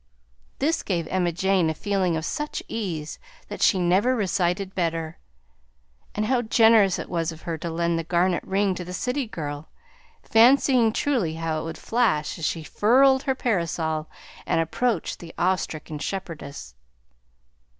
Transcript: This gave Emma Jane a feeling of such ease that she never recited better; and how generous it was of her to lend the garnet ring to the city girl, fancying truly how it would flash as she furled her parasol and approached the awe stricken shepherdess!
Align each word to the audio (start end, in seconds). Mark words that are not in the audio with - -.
This 0.57 0.81
gave 0.81 1.05
Emma 1.09 1.31
Jane 1.31 1.69
a 1.69 1.75
feeling 1.75 2.17
of 2.17 2.25
such 2.25 2.63
ease 2.67 3.19
that 3.49 3.61
she 3.61 3.77
never 3.77 4.15
recited 4.15 4.73
better; 4.73 5.19
and 6.15 6.25
how 6.25 6.41
generous 6.41 6.97
it 6.97 7.07
was 7.07 7.31
of 7.31 7.43
her 7.43 7.55
to 7.59 7.69
lend 7.69 7.99
the 7.99 8.03
garnet 8.03 8.43
ring 8.43 8.73
to 8.73 8.83
the 8.83 8.93
city 8.93 9.27
girl, 9.27 9.69
fancying 10.23 10.91
truly 10.91 11.35
how 11.35 11.61
it 11.61 11.65
would 11.65 11.77
flash 11.77 12.39
as 12.39 12.45
she 12.45 12.63
furled 12.63 13.21
her 13.29 13.35
parasol 13.35 14.09
and 14.47 14.59
approached 14.59 15.19
the 15.19 15.35
awe 15.37 15.53
stricken 15.55 15.99
shepherdess! 15.99 16.73